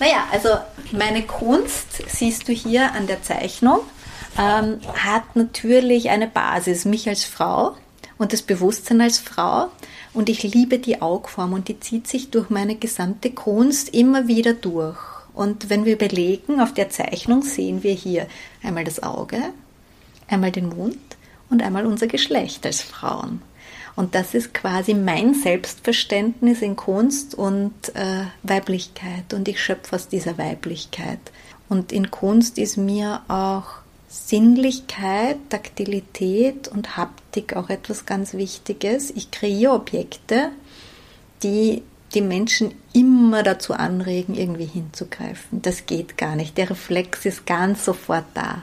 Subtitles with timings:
[0.00, 0.50] Naja, also
[0.92, 3.80] meine Kunst, siehst du hier an der Zeichnung,
[4.38, 7.76] ähm, hat natürlich eine Basis, mich als Frau
[8.16, 9.68] und das Bewusstsein als Frau.
[10.14, 14.54] Und ich liebe die Augform und die zieht sich durch meine gesamte Kunst immer wieder
[14.54, 14.98] durch.
[15.34, 18.26] Und wenn wir überlegen, auf der Zeichnung sehen wir hier
[18.62, 19.38] einmal das Auge,
[20.28, 20.98] einmal den Mund
[21.50, 23.42] und einmal unser Geschlecht als Frauen.
[23.98, 29.34] Und das ist quasi mein Selbstverständnis in Kunst und äh, Weiblichkeit.
[29.34, 31.18] Und ich schöpfe aus dieser Weiblichkeit.
[31.68, 33.64] Und in Kunst ist mir auch
[34.08, 39.10] Sinnlichkeit, Taktilität und Haptik auch etwas ganz Wichtiges.
[39.10, 40.50] Ich kreiere Objekte,
[41.42, 41.82] die
[42.14, 45.60] die Menschen immer dazu anregen, irgendwie hinzugreifen.
[45.60, 46.56] Das geht gar nicht.
[46.56, 48.62] Der Reflex ist ganz sofort da.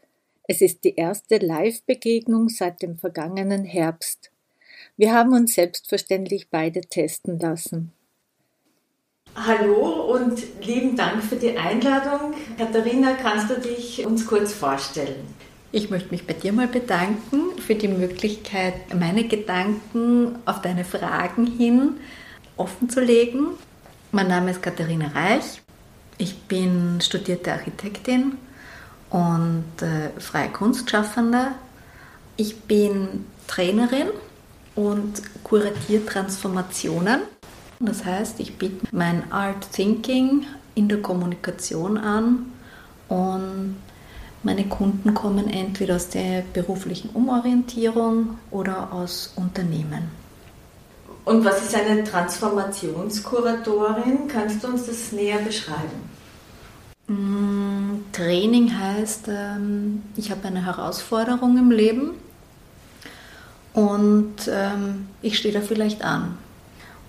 [0.47, 4.31] Es ist die erste Live-Begegnung seit dem vergangenen Herbst.
[4.97, 7.91] Wir haben uns selbstverständlich beide testen lassen.
[9.35, 12.33] Hallo und lieben Dank für die Einladung.
[12.57, 15.25] Katharina, kannst du dich uns kurz vorstellen?
[15.71, 21.47] Ich möchte mich bei dir mal bedanken für die Möglichkeit, meine Gedanken auf deine Fragen
[21.47, 21.97] hin
[22.57, 23.47] offen zu legen.
[24.11, 25.61] Mein Name ist Katharina Reich.
[26.17, 28.37] Ich bin studierte Architektin
[29.11, 31.49] und äh, freie Kunstschaffende.
[32.37, 34.07] Ich bin Trainerin
[34.75, 37.21] und kuratiere Transformationen.
[37.79, 40.45] Das heißt, ich biete mein Art Thinking
[40.75, 42.45] in der Kommunikation an
[43.09, 43.75] und
[44.43, 50.09] meine Kunden kommen entweder aus der beruflichen Umorientierung oder aus Unternehmen.
[51.25, 54.27] Und was ist eine Transformationskuratorin?
[54.27, 56.09] Kannst du uns das näher beschreiben?
[57.11, 62.11] Mm, Training heißt, ähm, ich habe eine Herausforderung im Leben
[63.73, 66.37] und ähm, ich stehe da vielleicht an.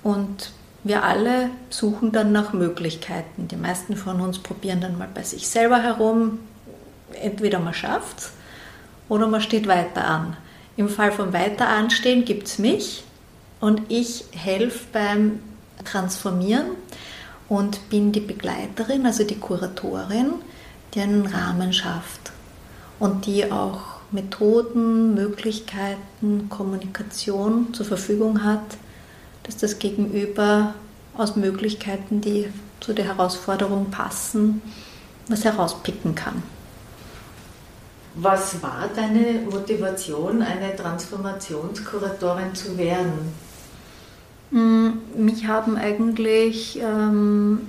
[0.03, 0.51] Und
[0.83, 3.47] wir alle suchen dann nach Möglichkeiten.
[3.47, 6.41] Die meisten von uns probieren dann mal bei sich selber herum,
[7.13, 8.33] entweder man schafft es
[9.09, 10.37] oder man steht weiter an.
[10.77, 13.05] Im Fall von weiter anstehen gibt es mich
[13.61, 15.39] und ich helfe beim
[15.85, 16.67] Transformieren
[17.53, 20.33] und bin die Begleiterin, also die Kuratorin,
[20.95, 22.33] die einen Rahmen schafft
[22.99, 23.81] und die auch
[24.11, 28.79] Methoden, Möglichkeiten, Kommunikation zur Verfügung hat,
[29.43, 30.73] dass das Gegenüber
[31.15, 32.49] aus Möglichkeiten, die
[32.81, 34.63] zu der Herausforderung passen,
[35.29, 36.43] was herauspicken kann.
[38.15, 43.52] Was war deine Motivation, eine Transformationskuratorin zu werden?
[44.53, 47.61] Mm, mich haben eigentlich ähm,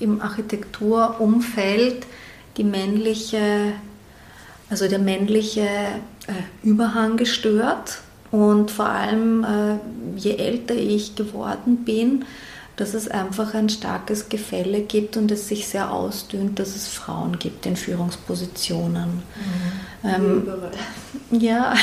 [0.00, 2.06] im Architekturumfeld
[2.56, 3.72] die männliche,
[4.70, 8.00] also der männliche äh, Überhang gestört.
[8.30, 9.76] Und vor allem, äh,
[10.16, 12.24] je älter ich geworden bin,
[12.76, 17.38] dass es einfach ein starkes Gefälle gibt und es sich sehr ausdünnt, dass es Frauen
[17.38, 19.22] gibt in Führungspositionen.
[20.02, 20.08] Mhm.
[20.08, 20.48] Ähm,
[21.30, 21.74] ja,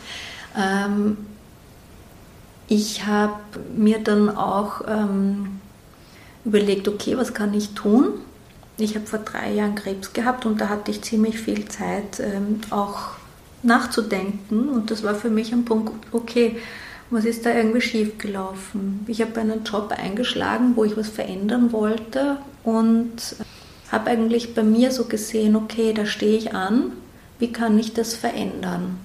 [0.58, 1.18] ähm,
[2.74, 5.60] ich habe mir dann auch ähm,
[6.46, 8.14] überlegt, okay, was kann ich tun?
[8.78, 12.60] Ich habe vor drei Jahren Krebs gehabt und da hatte ich ziemlich viel Zeit ähm,
[12.70, 13.10] auch
[13.62, 16.56] nachzudenken und das war für mich ein Punkt, okay,
[17.10, 19.04] was ist da irgendwie schief gelaufen?
[19.06, 23.36] Ich habe einen Job eingeschlagen, wo ich was verändern wollte und
[23.90, 26.92] habe eigentlich bei mir so gesehen, okay, da stehe ich an,
[27.38, 28.98] wie kann ich das verändern?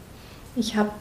[0.56, 0.92] Ich habe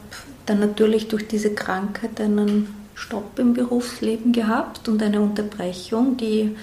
[0.47, 6.55] dann natürlich durch diese Krankheit einen Stopp im Berufsleben gehabt und eine Unterbrechung, die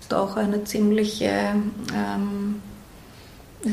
[0.00, 1.54] ist auch eine ziemliche,
[1.94, 2.56] ähm,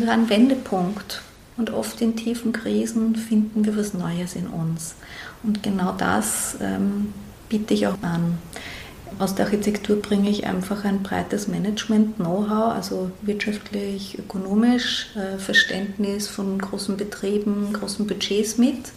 [0.07, 1.21] ein Wendepunkt.
[1.57, 4.93] Und oft in tiefen Krisen finden wir was Neues in uns.
[5.41, 7.13] Und genau das ähm,
[7.49, 8.37] biete ich auch an.
[9.17, 16.59] Aus der Architektur bringe ich einfach ein breites Management-Know-how, also wirtschaftlich, ökonomisch, äh, Verständnis von
[16.59, 18.91] großen Betrieben, großen Budgets mit.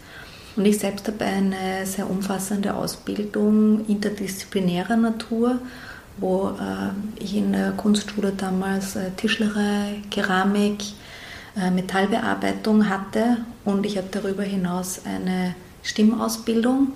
[0.57, 5.59] Und ich selbst habe eine sehr umfassende Ausbildung interdisziplinärer Natur,
[6.19, 10.83] wo äh, ich in der Kunstschule damals äh, Tischlerei, Keramik,
[11.57, 16.93] äh, Metallbearbeitung hatte und ich habe darüber hinaus eine Stimmausbildung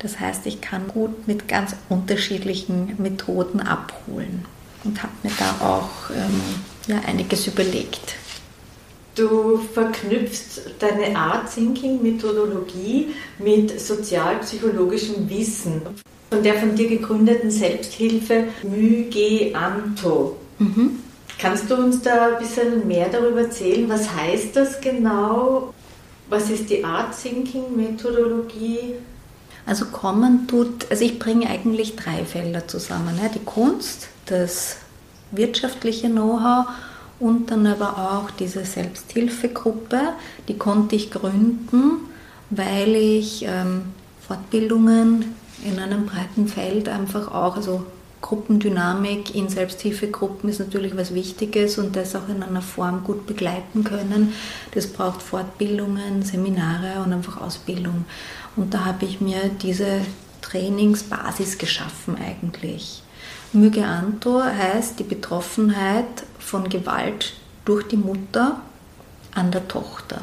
[0.00, 4.44] Das heißt, ich kann gut mit ganz unterschiedlichen Methoden abholen
[4.84, 6.40] und habe mir da auch ähm,
[6.86, 8.14] ja, einiges überlegt.
[9.18, 13.08] Du verknüpfst deine Art Thinking Methodologie
[13.40, 15.82] mit sozialpsychologischem Wissen
[16.30, 20.36] von der von dir gegründeten Selbsthilfe Mygeanto.
[20.60, 21.00] Mhm.
[21.36, 23.88] Kannst du uns da ein bisschen mehr darüber erzählen?
[23.88, 25.74] Was heißt das genau?
[26.28, 28.94] Was ist die Art Thinking Methodologie?
[29.66, 33.16] Also kommen tut, also ich bringe eigentlich drei Felder zusammen.
[33.16, 33.30] Ne?
[33.34, 34.76] Die Kunst, das
[35.32, 36.66] wirtschaftliche Know-how
[37.20, 40.00] und dann aber auch diese Selbsthilfegruppe.
[40.46, 42.08] Die konnte ich gründen,
[42.50, 43.82] weil ich ähm,
[44.26, 45.34] Fortbildungen
[45.64, 47.84] in einem breiten Feld einfach auch, also
[48.20, 53.84] Gruppendynamik in Selbsthilfegruppen ist natürlich was Wichtiges und das auch in einer Form gut begleiten
[53.84, 54.32] können.
[54.74, 58.06] Das braucht Fortbildungen, Seminare und einfach Ausbildung.
[58.56, 60.00] Und da habe ich mir diese
[60.42, 63.02] Trainingsbasis geschaffen eigentlich.
[63.52, 67.34] Myge Antor heißt die Betroffenheit von Gewalt
[67.64, 68.60] durch die Mutter
[69.34, 70.20] an der Tochter.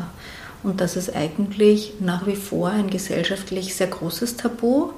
[0.64, 4.90] Und das ist eigentlich nach wie vor ein gesellschaftlich sehr großes Tabu.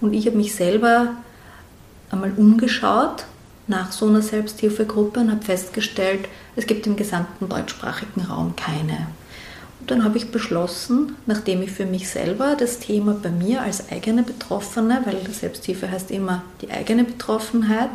[0.00, 1.12] Und ich habe mich selber
[2.10, 3.24] einmal umgeschaut
[3.66, 9.06] nach so einer Selbsthilfegruppe und habe festgestellt, es gibt im gesamten deutschsprachigen Raum keine.
[9.80, 13.90] Und dann habe ich beschlossen, nachdem ich für mich selber das Thema bei mir als
[13.90, 17.90] eigene Betroffene, weil Selbsthilfe heißt immer die eigene Betroffenheit,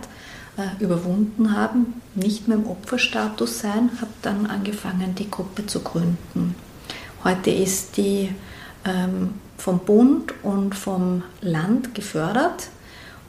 [0.59, 6.53] äh, überwunden haben, nicht mehr im Opferstatus sein, habe dann angefangen, die Gruppe zu gründen.
[7.23, 8.35] Heute ist die
[8.83, 12.67] ähm, vom Bund und vom Land gefördert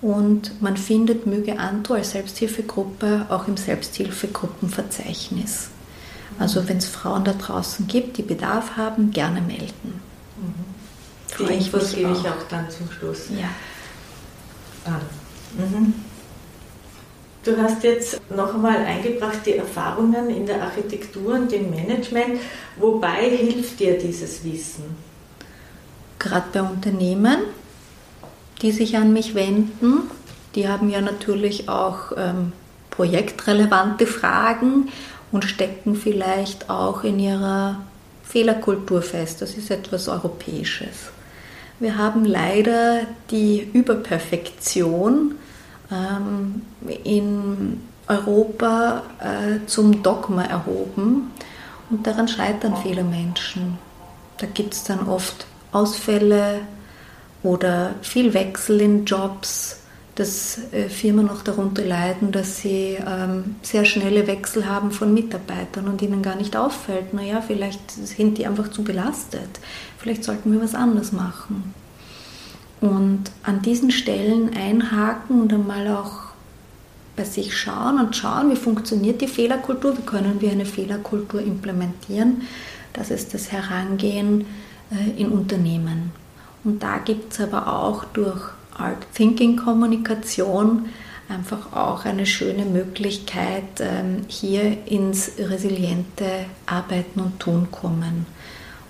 [0.03, 5.69] und man findet Müge Anto als Selbsthilfegruppe auch im Selbsthilfegruppenverzeichnis.
[6.41, 10.00] Also wenn es Frauen da draußen gibt, die Bedarf haben, gerne melden.
[10.37, 11.47] Mhm.
[11.47, 13.50] Die Infos gebe ich auch dann zum Schluss ja.
[14.93, 15.00] an.
[15.56, 15.94] Mhm.
[17.42, 22.38] Du hast jetzt noch einmal eingebracht die Erfahrungen in der Architektur und im Management.
[22.76, 24.84] Wobei hilft dir dieses Wissen?
[26.19, 27.38] Gerade bei Unternehmen,
[28.60, 30.10] die sich an mich wenden,
[30.54, 32.52] die haben ja natürlich auch ähm,
[32.90, 34.90] projektrelevante Fragen
[35.32, 37.81] und stecken vielleicht auch in ihrer
[38.22, 39.40] Fehlerkultur fest.
[39.40, 41.10] Das ist etwas Europäisches.
[41.78, 45.37] Wir haben leider die Überperfektion
[45.92, 46.62] ähm,
[47.04, 51.31] in Europa äh, zum Dogma erhoben
[51.90, 53.78] und daran scheitern viele Menschen.
[54.38, 56.60] Da gibt es dann oft Ausfälle
[57.42, 59.81] oder viel Wechsel in Jobs,
[60.16, 65.87] dass äh, Firmen auch darunter leiden, dass sie ähm, sehr schnelle Wechsel haben von Mitarbeitern
[65.87, 69.60] und ihnen gar nicht auffällt, naja, vielleicht sind die einfach zu belastet,
[69.98, 71.75] vielleicht sollten wir was anders machen.
[72.81, 76.31] Und an diesen Stellen einhaken und einmal auch
[77.17, 82.43] bei sich schauen und schauen, wie funktioniert die Fehlerkultur, wie können wir eine Fehlerkultur implementieren.
[82.93, 84.47] Das ist das Herangehen
[84.91, 86.12] äh, in Unternehmen.
[86.65, 88.41] Und da gibt es aber auch durch
[88.77, 90.87] Art Thinking Kommunikation
[91.29, 98.26] einfach auch eine schöne Möglichkeit, ähm, hier ins resiliente Arbeiten und Tun kommen.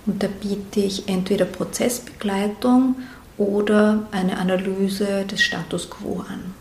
[0.06, 2.96] Und da biete ich entweder Prozessbegleitung
[3.40, 6.54] oder eine Analyse des Status quo an.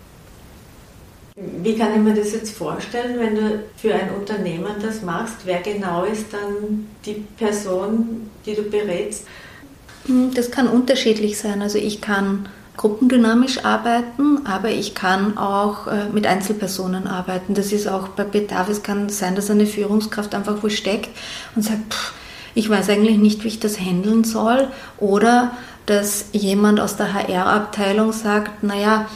[1.36, 5.36] Wie kann ich mir das jetzt vorstellen, wenn du für ein Unternehmen das machst?
[5.44, 9.26] Wer genau ist dann die Person, die du berätst?
[10.06, 11.62] Hm, das kann unterschiedlich sein.
[11.62, 17.56] Also ich kann gruppendynamisch arbeiten, aber ich kann auch äh, mit Einzelpersonen arbeiten.
[17.56, 18.70] Das ist auch bei Bedarf.
[18.70, 21.10] Es kann sein, dass eine Führungskraft einfach wo steckt
[21.56, 22.14] und sagt, pff,
[22.56, 24.68] ich weiß eigentlich nicht, wie ich das handeln soll.
[24.98, 25.52] Oder
[25.90, 29.08] dass jemand aus der HR-Abteilung sagt, naja,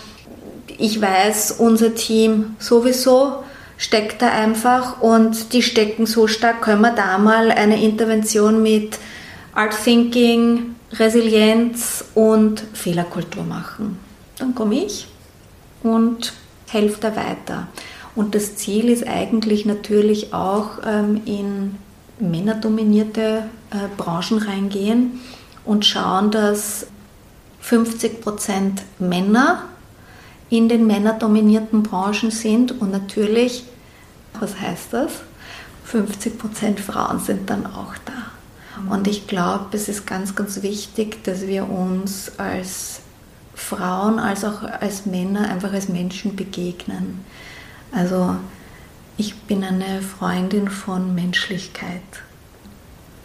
[0.80, 3.44] ich weiß, unser Team sowieso
[3.77, 8.98] steckt da einfach und die stecken so stark, können wir da mal eine Intervention mit
[9.53, 14.00] Art Thinking, Resilienz und Fehlerkultur machen.
[14.39, 15.08] Dann komme ich
[15.84, 16.34] und
[16.70, 17.68] helfe da weiter.
[18.15, 21.75] Und das Ziel ist eigentlich natürlich auch ähm, in
[22.20, 25.20] männerdominierte äh, Branchen reingehen
[25.65, 26.88] und schauen, dass
[27.62, 29.63] 50 Prozent Männer
[30.50, 33.63] in den männerdominierten Branchen sind und natürlich,
[34.39, 35.12] was heißt das?
[35.86, 38.82] 50 Prozent Frauen sind dann auch da.
[38.82, 38.91] Mhm.
[38.91, 43.01] Und ich glaube, es ist ganz, ganz wichtig, dass wir uns als
[43.55, 47.24] Frauen als auch als Männer einfach als Menschen begegnen.
[47.91, 48.36] Also
[49.17, 52.01] ich bin eine Freundin von Menschlichkeit.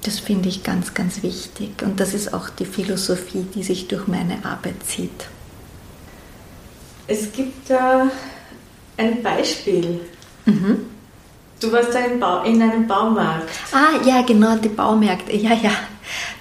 [0.08, 1.82] Das finde ich ganz, ganz wichtig.
[1.82, 5.26] Und das ist auch die Philosophie, die sich durch meine Arbeit zieht.
[7.06, 8.10] Es gibt da
[8.96, 10.00] ein Beispiel.
[10.46, 10.86] Mhm.
[11.60, 13.50] Du warst da in einem Baumarkt.
[13.70, 15.36] Ah, ja, genau, die Baumärkte.
[15.36, 15.72] Ja, ja.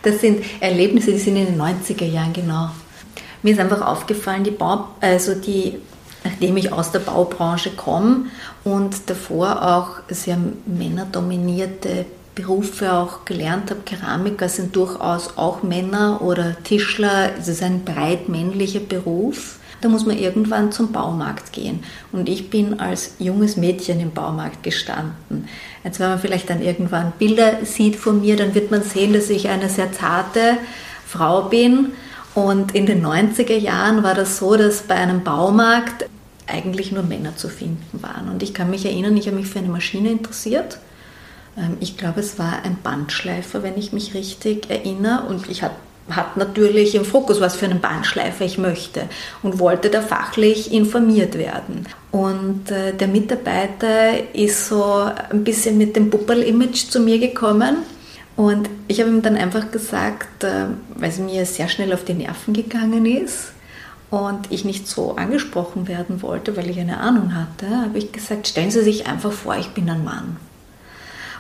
[0.01, 2.69] Das sind Erlebnisse, die sind in den 90er Jahren, genau.
[3.43, 5.77] Mir ist einfach aufgefallen, die Bau, also die,
[6.23, 8.27] nachdem ich aus der Baubranche komme
[8.63, 12.05] und davor auch sehr männerdominierte
[12.37, 18.29] Berufe auch gelernt habe, Keramiker sind durchaus auch Männer oder Tischler, es ist ein breit
[18.29, 19.57] männlicher Beruf.
[19.81, 21.83] Da muss man irgendwann zum Baumarkt gehen.
[22.11, 25.47] Und ich bin als junges Mädchen im Baumarkt gestanden.
[25.83, 29.29] Jetzt, wenn man vielleicht dann irgendwann Bilder sieht von mir, dann wird man sehen, dass
[29.29, 30.57] ich eine sehr zarte
[31.05, 31.93] Frau bin.
[32.33, 36.05] Und in den 90er Jahren war das so, dass bei einem Baumarkt
[36.47, 38.29] eigentlich nur Männer zu finden waren.
[38.29, 40.79] Und ich kann mich erinnern, ich habe mich für eine Maschine interessiert.
[41.57, 45.27] Ähm, ich glaube, es war ein Bandschleifer, wenn ich mich richtig erinnere.
[45.27, 45.75] Und ich hatte
[46.09, 49.09] hat natürlich im Fokus, was für einen Bandschleifer ich möchte
[49.43, 51.85] und wollte da fachlich informiert werden.
[52.11, 54.83] Und äh, der Mitarbeiter ist so
[55.29, 57.77] ein bisschen mit dem Puppel-Image zu mir gekommen
[58.37, 62.13] und ich habe ihm dann einfach gesagt, äh, weil es mir sehr schnell auf die
[62.13, 63.51] Nerven gegangen ist
[64.09, 68.47] und ich nicht so angesprochen werden wollte, weil ich eine Ahnung hatte, habe ich gesagt,
[68.47, 70.37] stellen Sie sich einfach vor, ich bin ein Mann.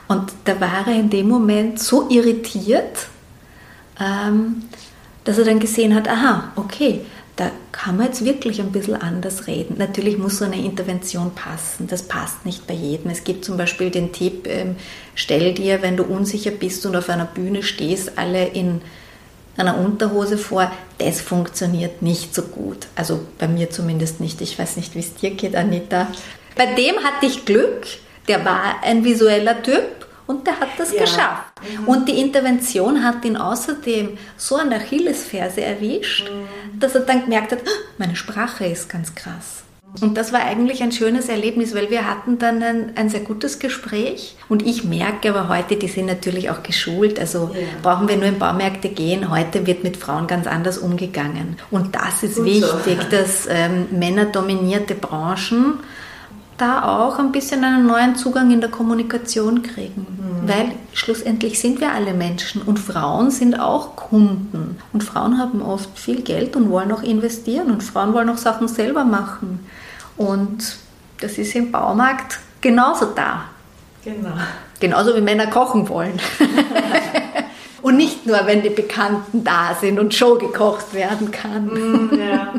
[0.07, 3.07] Und da war er in dem Moment so irritiert,
[3.99, 4.63] ähm,
[5.23, 7.01] dass er dann gesehen hat, aha, okay,
[7.35, 9.75] da kann man jetzt wirklich ein bisschen anders reden.
[9.77, 11.87] Natürlich muss so eine Intervention passen.
[11.87, 13.11] Das passt nicht bei jedem.
[13.11, 14.75] Es gibt zum Beispiel den Tipp, ähm,
[15.13, 18.81] stell dir, wenn du unsicher bist und auf einer Bühne stehst, alle in
[19.55, 20.71] einer Unterhose vor.
[20.97, 22.87] Das funktioniert nicht so gut.
[22.95, 24.41] Also bei mir zumindest nicht.
[24.41, 26.07] Ich weiß nicht, wie es dir geht, Anita.
[26.55, 27.85] Bei dem hatte ich Glück.
[28.27, 29.96] Der war ein visueller Typ
[30.27, 31.01] und der hat das ja.
[31.01, 31.53] geschafft.
[31.61, 31.87] Mhm.
[31.87, 36.79] Und die Intervention hat ihn außerdem so an der Achillesferse erwischt, mhm.
[36.79, 39.63] dass er dann gemerkt hat, ah, meine Sprache ist ganz krass.
[40.01, 43.57] Und das war eigentlich ein schönes Erlebnis, weil wir hatten dann ein, ein, sehr gutes
[43.57, 44.35] Gespräch.
[44.47, 47.19] Und ich merke aber heute, die sind natürlich auch geschult.
[47.19, 47.61] Also ja.
[47.81, 49.31] brauchen wir nur in Baumärkte gehen.
[49.31, 51.57] Heute wird mit Frauen ganz anders umgegangen.
[51.71, 53.09] Und das ist Gut wichtig, so.
[53.09, 55.79] dass ähm, männerdominierte Branchen
[56.57, 60.05] da auch ein bisschen einen neuen Zugang in der Kommunikation kriegen.
[60.09, 60.49] Mhm.
[60.49, 64.77] Weil schlussendlich sind wir alle Menschen und Frauen sind auch Kunden.
[64.91, 68.67] Und Frauen haben oft viel Geld und wollen auch investieren und Frauen wollen auch Sachen
[68.67, 69.59] selber machen.
[70.17, 70.77] Und
[71.21, 73.45] das ist im Baumarkt genauso da.
[74.03, 74.33] Genau.
[74.79, 76.19] Genauso wie Männer kochen wollen.
[77.81, 81.65] und nicht nur, wenn die Bekannten da sind und Show gekocht werden kann.
[81.65, 82.53] Mhm, ja.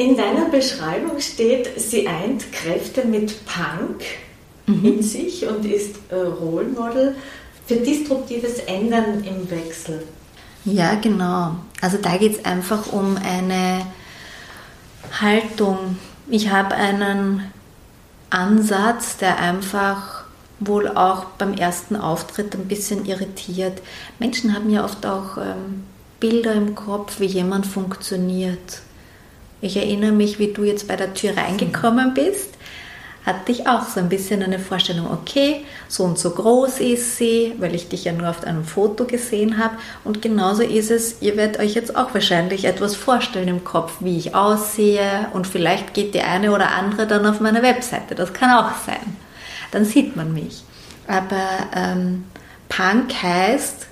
[0.00, 4.00] In deiner Beschreibung steht, sie eint Kräfte mit Punk
[4.64, 4.82] mhm.
[4.82, 7.14] in sich und ist äh, Role Model
[7.66, 10.04] für disruptives Ändern im Wechsel.
[10.64, 11.56] Ja, genau.
[11.82, 13.84] Also da geht es einfach um eine
[15.20, 15.98] Haltung.
[16.30, 17.52] Ich habe einen
[18.30, 20.24] Ansatz, der einfach
[20.60, 23.82] wohl auch beim ersten Auftritt ein bisschen irritiert.
[24.18, 25.84] Menschen haben ja oft auch ähm,
[26.20, 28.80] Bilder im Kopf, wie jemand funktioniert.
[29.60, 32.50] Ich erinnere mich, wie du jetzt bei der Tür reingekommen bist,
[33.26, 37.54] hatte ich auch so ein bisschen eine Vorstellung, okay, so und so groß ist sie,
[37.58, 39.76] weil ich dich ja nur auf einem Foto gesehen habe.
[40.04, 44.16] Und genauso ist es, ihr werdet euch jetzt auch wahrscheinlich etwas vorstellen im Kopf, wie
[44.16, 45.28] ich aussehe.
[45.34, 48.14] Und vielleicht geht die eine oder andere dann auf meine Webseite.
[48.14, 49.16] Das kann auch sein.
[49.70, 50.64] Dann sieht man mich.
[51.06, 52.24] Aber ähm,
[52.70, 53.86] Punk heißt,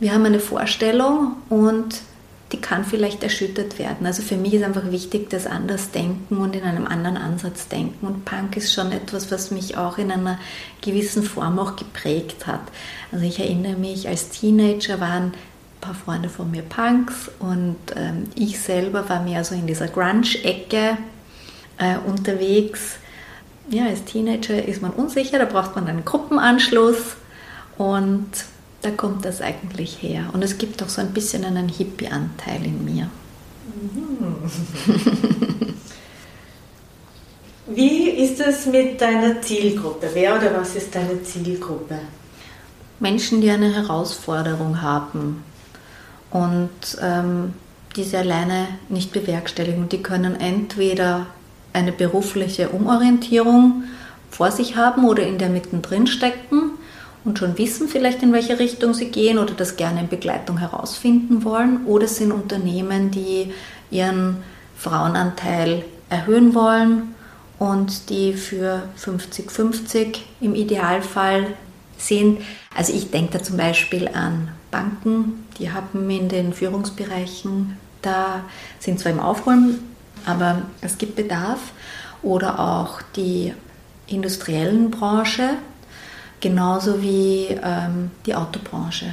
[0.00, 2.00] wir haben eine Vorstellung und
[2.52, 4.06] die kann vielleicht erschüttert werden.
[4.06, 8.06] Also für mich ist einfach wichtig, das anders denken und in einem anderen Ansatz denken.
[8.06, 10.38] Und Punk ist schon etwas, was mich auch in einer
[10.82, 12.60] gewissen Form auch geprägt hat.
[13.10, 15.34] Also ich erinnere mich, als Teenager waren ein
[15.80, 20.98] paar Freunde von mir Punks und ähm, ich selber war mehr so in dieser Grunge-Ecke
[21.78, 22.96] äh, unterwegs.
[23.70, 27.16] Ja, als Teenager ist man unsicher, da braucht man einen Gruppenanschluss
[27.78, 28.28] und
[28.82, 30.30] da kommt das eigentlich her.
[30.32, 33.08] Und es gibt auch so ein bisschen einen Hippie-Anteil in mir.
[37.66, 40.10] Wie ist es mit deiner Zielgruppe?
[40.12, 42.00] Wer oder was ist deine Zielgruppe?
[42.98, 45.44] Menschen, die eine Herausforderung haben
[46.30, 46.70] und
[47.00, 47.54] ähm,
[47.96, 49.88] diese alleine nicht bewerkstelligen.
[49.88, 51.26] Die können entweder
[51.72, 53.84] eine berufliche Umorientierung
[54.30, 56.71] vor sich haben oder in der mittendrin stecken
[57.24, 61.44] und schon wissen vielleicht, in welche Richtung sie gehen oder das gerne in Begleitung herausfinden
[61.44, 61.86] wollen.
[61.86, 63.52] Oder es sind Unternehmen, die
[63.90, 64.38] ihren
[64.76, 67.14] Frauenanteil erhöhen wollen
[67.58, 71.46] und die für 50-50 im Idealfall
[71.96, 72.40] sind.
[72.76, 78.40] Also ich denke da zum Beispiel an Banken, die haben in den Führungsbereichen, da
[78.80, 79.78] sind zwar im Aufräumen,
[80.26, 81.60] aber es gibt Bedarf.
[82.22, 83.52] Oder auch die
[84.06, 85.50] industriellen Branche,
[86.42, 89.06] genauso wie ähm, die Autobranche.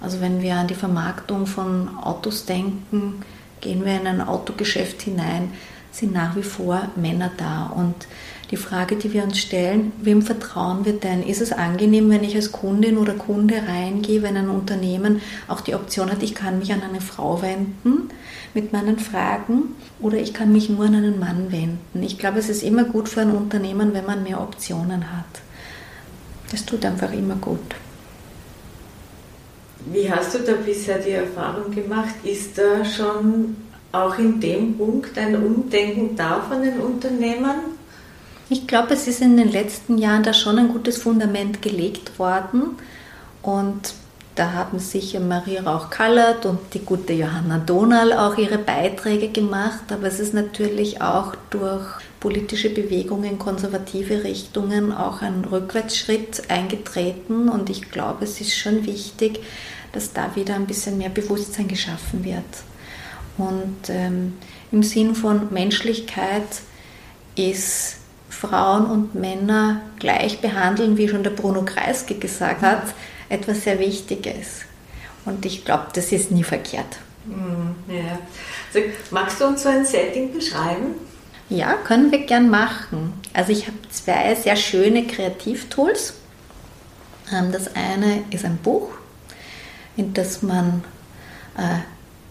[0.00, 3.22] Also wenn wir an die Vermarktung von Autos denken,
[3.60, 5.52] gehen wir in ein Autogeschäft hinein,
[5.92, 7.66] sind nach wie vor Männer da.
[7.66, 8.08] Und
[8.50, 11.22] die Frage, die wir uns stellen, wem vertrauen wir denn?
[11.22, 15.74] Ist es angenehm, wenn ich als Kundin oder Kunde reingehe, wenn ein Unternehmen auch die
[15.74, 18.08] Option hat, ich kann mich an eine Frau wenden
[18.54, 22.02] mit meinen Fragen oder ich kann mich nur an einen Mann wenden?
[22.02, 25.42] Ich glaube, es ist immer gut für ein Unternehmen, wenn man mehr Optionen hat.
[26.50, 27.74] Das tut einfach immer gut.
[29.86, 32.14] Wie hast du da bisher die Erfahrung gemacht?
[32.22, 33.56] Ist da schon
[33.92, 37.78] auch in dem Punkt ein Umdenken da von den Unternehmen?
[38.48, 42.76] Ich glaube, es ist in den letzten Jahren da schon ein gutes Fundament gelegt worden
[43.42, 43.94] und
[44.34, 50.06] da haben sicher Maria Rauch-Kallert und die gute Johanna Donal auch ihre Beiträge gemacht, aber
[50.06, 51.86] es ist natürlich auch durch
[52.20, 59.40] politische Bewegungen, konservative Richtungen auch ein Rückwärtsschritt eingetreten und ich glaube, es ist schon wichtig,
[59.92, 62.44] dass da wieder ein bisschen mehr Bewusstsein geschaffen wird.
[63.38, 64.34] Und ähm,
[64.70, 66.62] im Sinn von Menschlichkeit
[67.36, 67.96] ist
[68.28, 72.94] Frauen und Männer gleich behandeln, wie schon der Bruno Kreisky gesagt hat,
[73.28, 74.62] etwas sehr Wichtiges.
[75.24, 76.98] Und ich glaube, das ist nie verkehrt.
[77.24, 78.18] Mhm, ja.
[78.72, 80.94] Also, magst du uns so ein Setting beschreiben?
[81.50, 83.12] Ja, können wir gern machen.
[83.34, 86.14] Also ich habe zwei sehr schöne Kreativtools.
[87.32, 88.90] Ähm, das eine ist ein Buch,
[89.96, 90.84] in das man
[91.58, 91.80] äh,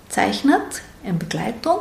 [0.07, 1.79] zeichnet in Begleitung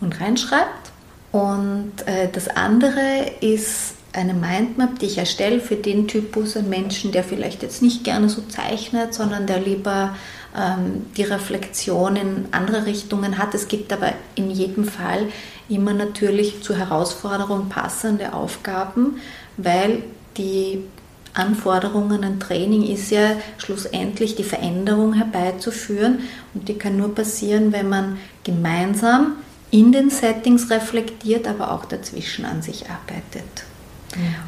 [0.00, 0.90] und reinschreibt.
[1.32, 7.12] Und äh, das andere ist eine Mindmap, die ich erstelle für den Typus an Menschen,
[7.12, 10.16] der vielleicht jetzt nicht gerne so zeichnet, sondern der lieber
[10.56, 13.54] ähm, die Reflexion in andere Richtungen hat.
[13.54, 15.28] Es gibt aber in jedem Fall
[15.70, 19.16] immer natürlich zur Herausforderung passende Aufgaben,
[19.56, 20.02] weil
[20.36, 20.84] die
[21.32, 26.20] Anforderungen an Training ist ja schlussendlich die Veränderung herbeizuführen
[26.54, 29.36] und die kann nur passieren, wenn man gemeinsam
[29.70, 33.64] in den Settings reflektiert, aber auch dazwischen an sich arbeitet.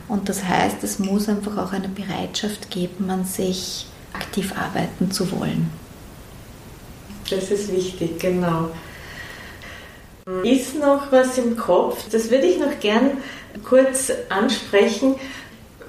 [0.08, 5.30] Und das heißt, es muss einfach auch eine Bereitschaft geben, an sich aktiv arbeiten zu
[5.30, 5.70] wollen.
[7.30, 8.70] Das ist wichtig, genau.
[10.44, 12.04] Ist noch was im Kopf?
[12.10, 13.18] Das würde ich noch gern
[13.64, 15.16] kurz ansprechen.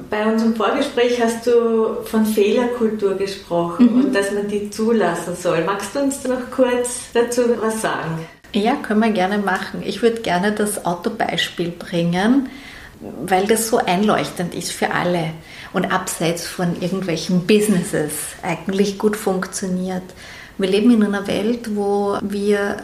[0.10, 4.06] Bei unserem Vorgespräch hast du von Fehlerkultur gesprochen mhm.
[4.06, 5.64] und dass man die zulassen soll.
[5.64, 8.26] Magst du uns noch kurz dazu was sagen?
[8.54, 9.84] Ja, können wir gerne machen.
[9.86, 12.50] Ich würde gerne das Autobeispiel bringen
[13.26, 15.32] weil das so einleuchtend ist für alle
[15.74, 20.04] und abseits von irgendwelchen Businesses eigentlich gut funktioniert.
[20.58, 22.78] Wir leben in einer Welt, wo wir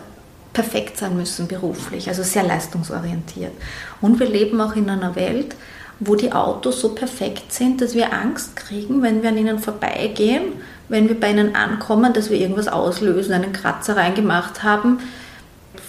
[0.54, 3.54] perfekt sein müssen beruflich, also sehr leistungsorientiert.
[4.02, 5.56] Und wir leben auch in einer Welt,
[6.00, 10.54] wo die Autos so perfekt sind, dass wir Angst kriegen, wenn wir an ihnen vorbeigehen,
[10.88, 15.00] wenn wir bei ihnen ankommen, dass wir irgendwas auslösen, einen Kratzer reingemacht haben,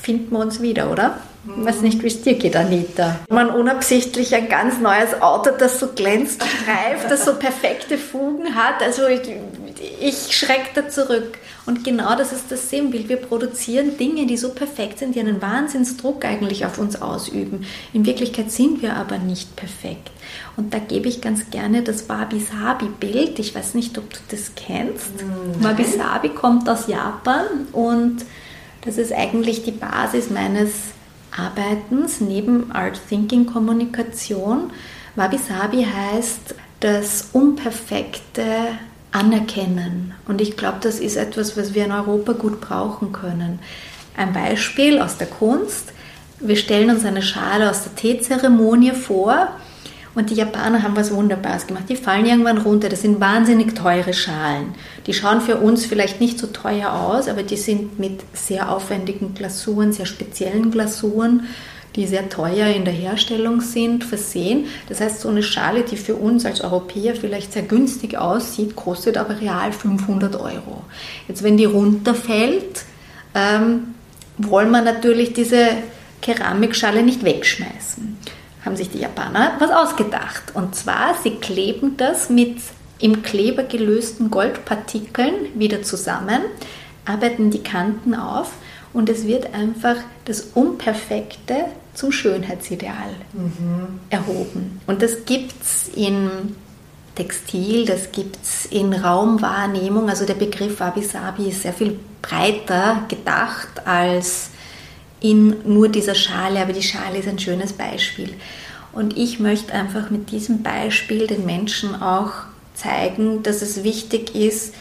[0.03, 1.19] finden wir uns wieder, oder?
[1.59, 3.17] Ich weiß nicht, wie es dir geht, Anita.
[3.31, 8.83] Man unabsichtlich ein ganz neues Auto, das so glänzt, streift, das so perfekte Fugen hat.
[8.83, 9.03] Also
[10.01, 11.39] ich, da zurück.
[11.67, 13.09] Und genau das ist das Sinnbild.
[13.09, 17.67] Wir produzieren Dinge, die so perfekt sind, die einen Wahnsinnsdruck eigentlich auf uns ausüben.
[17.93, 20.11] In Wirklichkeit sind wir aber nicht perfekt.
[20.57, 23.39] Und da gebe ich ganz gerne das Wabi-Sabi-Bild.
[23.39, 25.13] Ich weiß nicht, ob du das kennst.
[25.61, 28.25] Wabi-Sabi kommt aus Japan und
[28.83, 30.73] das ist eigentlich die Basis meines
[31.37, 34.71] Arbeitens neben Art Thinking Kommunikation.
[35.17, 38.79] Wabi Sabi heißt das Unperfekte
[39.13, 40.15] anerkennen.
[40.27, 43.59] Und ich glaube, das ist etwas, was wir in Europa gut brauchen können.
[44.17, 45.93] Ein Beispiel aus der Kunst.
[46.39, 49.49] Wir stellen uns eine Schale aus der Teezeremonie vor
[50.15, 51.85] und die Japaner haben was Wunderbares gemacht.
[51.89, 52.89] Die fallen irgendwann runter.
[52.89, 54.75] Das sind wahnsinnig teure Schalen.
[55.07, 59.35] Die schauen für uns vielleicht nicht so teuer aus, aber die sind mit sehr aufwendigen
[59.35, 61.45] Glasuren, sehr speziellen Glasuren,
[61.97, 64.67] die sehr teuer in der Herstellung sind, versehen.
[64.89, 69.17] Das heißt, so eine Schale, die für uns als Europäer vielleicht sehr günstig aussieht, kostet
[69.17, 70.85] aber real 500 Euro.
[71.29, 72.85] Jetzt, wenn die runterfällt,
[73.35, 73.95] ähm,
[74.39, 75.69] wollen wir natürlich diese
[76.21, 78.19] Keramikschale nicht wegschmeißen
[78.65, 80.55] haben sich die Japaner was ausgedacht.
[80.55, 82.59] Und zwar, sie kleben das mit
[82.99, 86.43] im Kleber gelösten Goldpartikeln wieder zusammen,
[87.07, 88.53] arbeiten die Kanten auf
[88.93, 94.01] und es wird einfach das Unperfekte zum Schönheitsideal mhm.
[94.11, 94.81] erhoben.
[94.87, 96.31] Und das gibt es in
[97.15, 100.09] Textil, das gibt es in Raumwahrnehmung.
[100.09, 104.51] Also der Begriff Wabi-Sabi ist sehr viel breiter gedacht als
[105.21, 108.35] in nur dieser Schale, aber die Schale ist ein schönes Beispiel.
[108.93, 112.33] Und ich möchte einfach mit diesem Beispiel den Menschen auch
[112.75, 114.75] zeigen, dass es wichtig ist,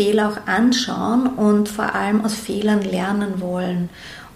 [0.00, 3.90] Fehler auch anschauen und vor allem aus Fehlern lernen wollen.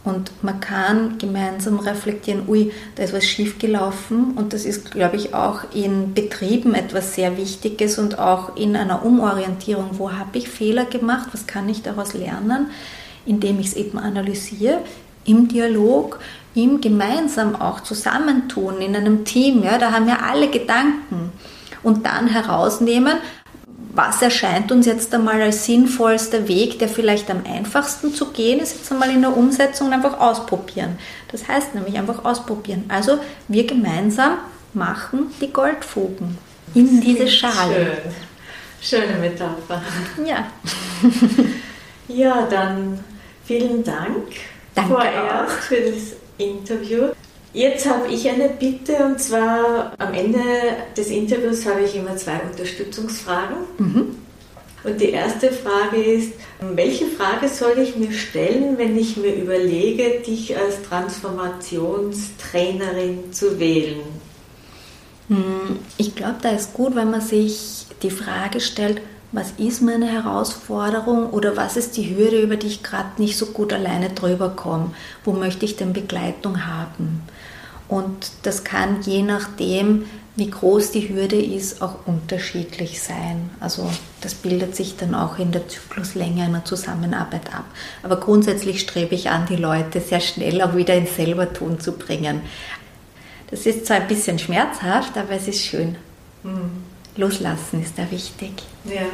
[0.05, 4.33] Und man kann gemeinsam reflektieren, ui, da ist was schiefgelaufen.
[4.33, 9.07] Und das ist, glaube ich, auch in Betrieben etwas sehr Wichtiges und auch in einer
[9.07, 9.93] Umorientierung.
[9.93, 11.31] Wo habe ich Fehler gemacht?
[11.33, 12.67] Was kann ich daraus lernen?
[13.25, 14.81] Indem ich es eben analysiere,
[15.25, 16.19] im Dialog,
[16.55, 19.63] im gemeinsam auch zusammentun, in einem Team.
[19.63, 21.33] Ja, da haben wir alle Gedanken.
[21.83, 23.15] Und dann herausnehmen,
[23.95, 28.75] was erscheint uns jetzt einmal als sinnvollster Weg, der vielleicht am einfachsten zu gehen ist,
[28.75, 30.99] jetzt einmal in der Umsetzung einfach ausprobieren.
[31.31, 32.85] Das heißt nämlich einfach ausprobieren.
[32.89, 34.39] Also wir gemeinsam
[34.73, 36.39] machen die Goldfugen
[36.75, 37.99] in diese Schale.
[38.81, 39.01] Schön.
[39.01, 39.83] Schöne Metapher.
[40.27, 40.47] Ja.
[42.09, 42.99] ja, dann
[43.45, 44.27] vielen Dank
[44.75, 45.63] Danke vorerst auch.
[45.63, 47.13] für das Interview.
[47.55, 50.41] Jetzt habe ich eine Bitte und zwar am Ende
[50.97, 53.59] des Interviews habe ich immer zwei Unterstützungsfragen.
[53.79, 54.17] Mhm.
[54.83, 60.21] Und die erste Frage ist, welche Frage soll ich mir stellen, wenn ich mir überlege,
[60.27, 64.01] dich als Transformationstrainerin zu wählen?
[65.29, 69.01] Hm, ich glaube, da ist gut, wenn man sich die Frage stellt,
[69.33, 73.47] was ist meine Herausforderung oder was ist die Hürde, über die ich gerade nicht so
[73.47, 74.91] gut alleine drüber komme?
[75.25, 77.23] Wo möchte ich denn Begleitung haben?
[77.95, 83.51] Und das kann je nachdem, wie groß die Hürde ist, auch unterschiedlich sein.
[83.61, 83.89] Also
[84.21, 87.67] das bildet sich dann auch in der Zykluslänge einer Zusammenarbeit ab.
[88.03, 92.41] Aber grundsätzlich strebe ich an, die Leute sehr schnell auch wieder ins Selbertun zu bringen.
[93.53, 95.95] Das ist zwar ein bisschen schmerzhaft, aber es ist schön.
[96.43, 96.83] Mhm.
[97.15, 98.65] Loslassen ist da wichtig.
[98.87, 99.07] Ja.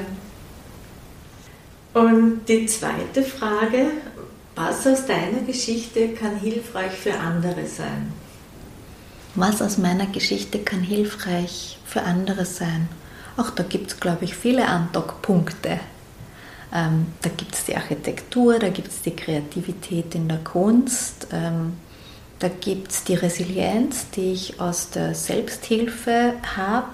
[2.00, 3.88] Und die zweite Frage,
[4.54, 8.10] was aus deiner Geschichte kann hilfreich für andere sein?
[9.34, 12.88] Was aus meiner Geschichte kann hilfreich für andere sein?
[13.36, 15.78] Auch da gibt es, glaube ich, viele Andockpunkte.
[16.72, 21.74] Ähm, da gibt es die Architektur, da gibt es die Kreativität in der Kunst, ähm,
[22.38, 26.88] da gibt es die Resilienz, die ich aus der Selbsthilfe habe.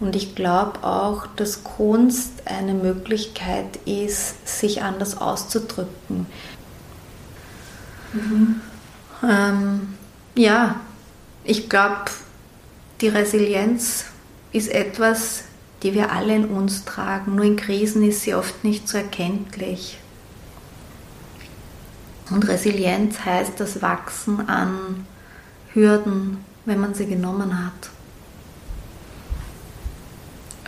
[0.00, 6.26] Und ich glaube auch, dass Kunst eine Möglichkeit ist, sich anders auszudrücken.
[8.12, 8.60] Mhm.
[9.26, 9.94] Ähm,
[10.34, 10.80] ja,
[11.44, 12.10] ich glaube,
[13.00, 14.06] die Resilienz
[14.52, 15.44] ist etwas,
[15.82, 17.34] die wir alle in uns tragen.
[17.34, 19.98] Nur in Krisen ist sie oft nicht so erkenntlich.
[22.30, 25.06] Und Resilienz heißt das Wachsen an
[25.74, 27.90] Hürden, wenn man sie genommen hat.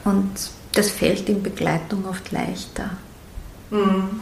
[0.04, 2.90] Und das fällt in Begleitung oft leichter.
[3.70, 4.20] Mhm.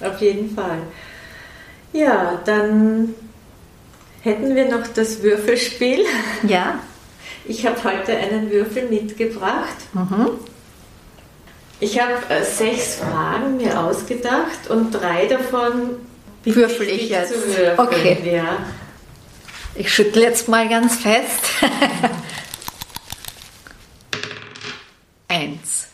[0.00, 0.82] Auf jeden Fall.
[1.92, 3.14] Ja, dann
[4.22, 6.04] hätten wir noch das Würfelspiel.
[6.46, 6.80] Ja.
[7.44, 9.76] Ich habe heute einen Würfel mitgebracht.
[9.94, 10.30] Mhm.
[11.80, 15.96] Ich habe äh, sechs Fragen mir ausgedacht und drei davon
[16.44, 17.32] Würfel ich jetzt.
[17.32, 17.78] Zu würfeln.
[17.78, 18.18] Okay.
[18.34, 18.58] Ja.
[19.74, 21.44] Ich schüttle jetzt mal ganz fest.
[25.28, 25.88] Eins.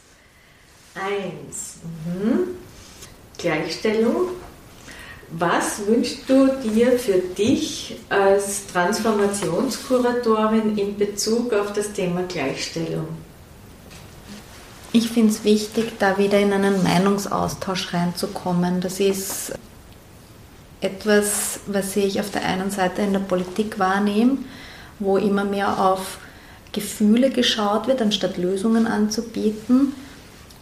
[0.94, 1.78] Eins.
[2.06, 2.56] Mhm.
[3.36, 4.28] Gleichstellung.
[5.30, 13.08] Was wünschst du dir für dich als Transformationskuratorin in Bezug auf das Thema Gleichstellung?
[14.92, 18.80] Ich finde es wichtig, da wieder in einen Meinungsaustausch reinzukommen.
[18.80, 19.54] Das ist
[20.80, 24.38] etwas, was ich auf der einen Seite in der Politik wahrnehme,
[25.00, 26.18] wo immer mehr auf
[26.72, 29.94] Gefühle geschaut wird, anstatt Lösungen anzubieten,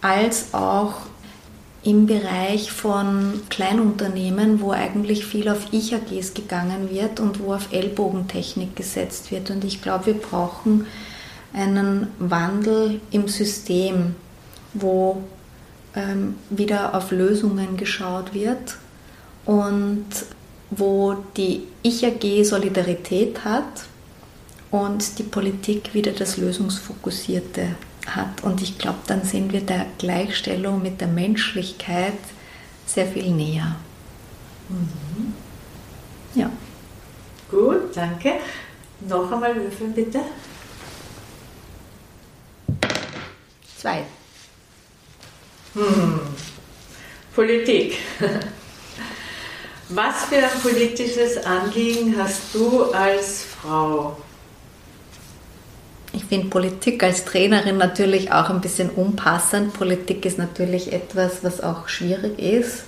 [0.01, 0.95] als auch
[1.85, 8.77] im Bereich von Kleinunternehmen, wo eigentlich viel auf Ich-AGs gegangen wird und wo auf Ellbogentechnik
[8.77, 9.51] gesetzt wird.
[9.51, 10.87] Und ich glaube, wir brauchen
[11.53, 14.15] einen Wandel im System,
[14.75, 15.23] wo
[15.95, 18.77] ähm, wieder auf Lösungen geschaut wird
[19.45, 20.07] und
[20.71, 23.85] wo die Ich-AG Solidarität hat
[24.71, 27.75] und die Politik wieder das Lösungsfokussierte
[28.07, 28.43] hat.
[28.43, 32.19] Und ich glaube, dann sind wir der Gleichstellung mit der Menschlichkeit
[32.87, 33.77] sehr viel näher.
[34.69, 35.35] Mhm.
[36.35, 36.51] Ja.
[37.51, 38.35] Gut, danke.
[39.01, 40.21] Noch einmal würfeln bitte.
[43.77, 44.05] Zwei.
[45.75, 46.21] Hm.
[47.35, 47.99] Politik.
[49.89, 54.17] Was für ein politisches Anliegen hast du als Frau?
[56.33, 59.75] Finde Politik als Trainerin natürlich auch ein bisschen unpassend.
[59.75, 62.85] Politik ist natürlich etwas, was auch schwierig ist.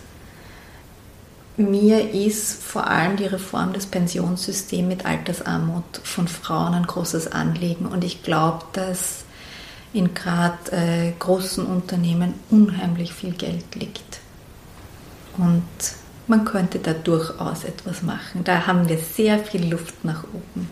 [1.59, 7.85] Mir ist vor allem die Reform des Pensionssystems mit Altersarmut von Frauen ein großes Anliegen
[7.85, 9.25] und ich glaube, dass
[9.93, 14.21] in gerade äh, großen Unternehmen unheimlich viel Geld liegt.
[15.37, 15.69] Und
[16.29, 18.43] man könnte da durchaus etwas machen.
[18.43, 20.71] Da haben wir sehr viel Luft nach oben.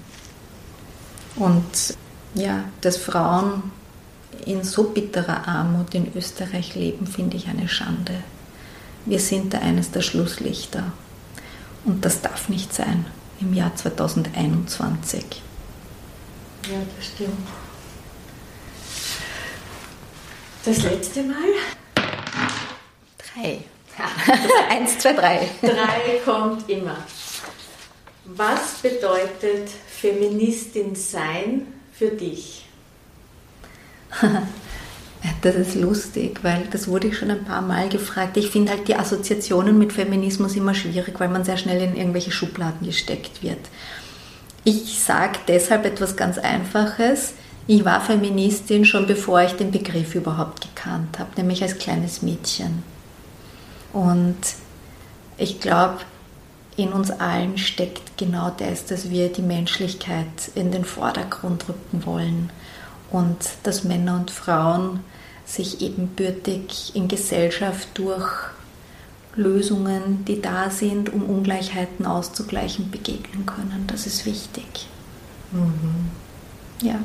[1.37, 1.99] Und
[2.35, 3.73] ja, dass Frauen
[4.47, 8.23] in so bitterer Armut in Österreich leben, finde ich eine Schande.
[9.05, 10.92] Wir sind da eines der Schlusslichter.
[11.85, 13.07] Und das darf nicht sein
[13.40, 15.25] im Jahr 2021.
[16.71, 17.49] Ja, das stimmt.
[20.64, 21.37] Das letzte Mal?
[23.35, 23.64] Drei.
[24.71, 25.49] Eins, zwei, drei.
[25.61, 26.99] Drei kommt immer.
[28.25, 31.66] Was bedeutet Feministin sein
[32.03, 32.65] für dich?
[35.41, 38.37] Das ist lustig, weil das wurde ich schon ein paar Mal gefragt.
[38.37, 42.33] Ich finde halt die Assoziationen mit Feminismus immer schwierig, weil man sehr schnell in irgendwelche
[42.33, 43.61] Schubladen gesteckt wird.
[44.65, 47.35] Ich sage deshalb etwas ganz Einfaches.
[47.69, 52.83] Ich war Feministin schon bevor ich den Begriff überhaupt gekannt habe, nämlich als kleines Mädchen.
[53.93, 54.38] Und
[55.38, 55.99] ich glaube,
[56.77, 62.51] in uns allen steckt genau das, dass wir die Menschlichkeit in den Vordergrund rücken wollen
[63.11, 65.01] und dass Männer und Frauen
[65.45, 68.31] sich ebenbürtig in Gesellschaft durch
[69.35, 73.85] Lösungen, die da sind, um Ungleichheiten auszugleichen, begegnen können.
[73.87, 74.89] Das ist wichtig.
[75.51, 76.11] Mhm.
[76.83, 76.99] Ja.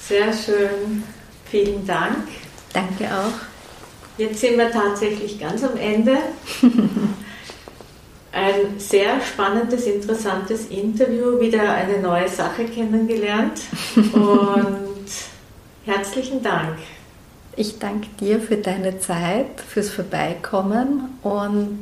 [0.00, 1.02] Sehr schön.
[1.44, 2.28] Vielen Dank.
[2.72, 3.32] Danke auch.
[4.18, 6.18] Jetzt sind wir tatsächlich ganz am Ende.
[8.36, 13.62] Ein sehr spannendes, interessantes Interview, wieder eine neue Sache kennengelernt
[14.12, 15.06] und
[15.86, 16.76] herzlichen Dank.
[17.56, 21.80] Ich danke dir für deine Zeit, fürs Vorbeikommen und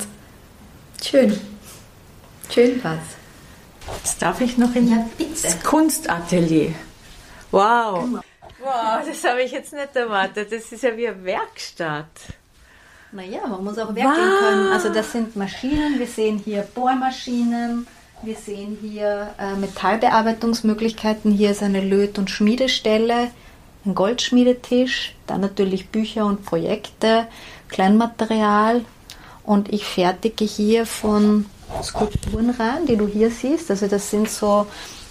[1.03, 1.37] schön.
[2.49, 3.97] Schön was.
[3.97, 5.11] Jetzt darf ich noch in ja,
[5.43, 6.73] das Kunstatelier.
[7.51, 8.21] Wow.
[8.61, 10.53] Wow, das habe ich jetzt nicht erwartet.
[10.53, 12.07] Das ist ja wie eine Werkstatt.
[13.14, 14.38] Naja, man muss auch werkeln wow.
[14.40, 14.72] können.
[14.72, 16.00] Also das sind Maschinen.
[16.00, 17.87] Wir sehen hier Bohrmaschinen.
[18.22, 21.31] Wir sehen hier äh, Metallbearbeitungsmöglichkeiten.
[21.31, 23.31] Hier ist eine Löt- und Schmiedestelle,
[23.87, 27.29] ein Goldschmiedetisch, dann natürlich Bücher und Projekte,
[27.68, 28.85] Kleinmaterial.
[29.44, 31.46] Und ich fertige hier von
[31.85, 33.70] Skulpturen rein, die du hier siehst.
[33.70, 34.66] Also das sind so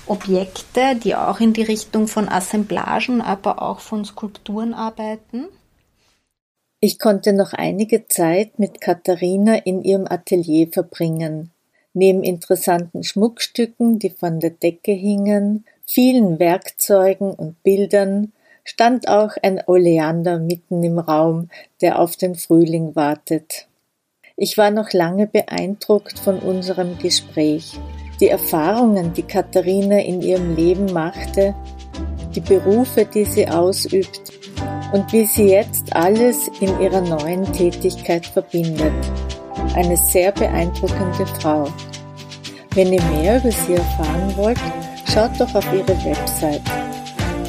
[0.08, 5.46] Objekte, die auch in die Richtung von Assemblagen, aber auch von Skulpturen arbeiten.
[6.86, 11.50] Ich konnte noch einige Zeit mit Katharina in ihrem Atelier verbringen.
[11.94, 18.34] Neben interessanten Schmuckstücken, die von der Decke hingen, vielen Werkzeugen und Bildern,
[18.66, 21.48] stand auch ein Oleander mitten im Raum,
[21.80, 23.70] der auf den Frühling wartet.
[24.36, 27.80] Ich war noch lange beeindruckt von unserem Gespräch.
[28.20, 31.56] Die Erfahrungen, die Katharina in ihrem Leben machte,
[32.36, 34.33] die Berufe, die sie ausübt
[34.94, 38.94] und wie sie jetzt alles in ihrer neuen Tätigkeit verbindet.
[39.76, 41.68] Eine sehr beeindruckende Frau.
[42.76, 44.60] Wenn ihr mehr über sie erfahren wollt,
[45.12, 46.62] schaut doch auf ihre Website.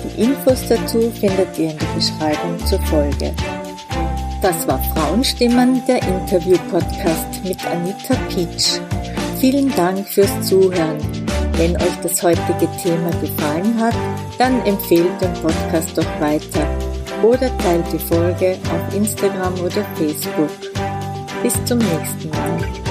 [0.02, 3.32] Die Infos dazu findet ihr in der Beschreibung zur Folge.
[4.40, 8.80] Das war Frauenstimmen, der Interview-Podcast mit Anita Pietsch.
[9.38, 10.98] Vielen Dank fürs Zuhören.
[11.56, 13.94] Wenn euch das heutige Thema gefallen hat,
[14.38, 16.66] dann empfehlt den Podcast doch weiter
[17.22, 20.50] oder teilt die Folge auf Instagram oder Facebook.
[21.42, 22.83] Bis zum nächsten Mal.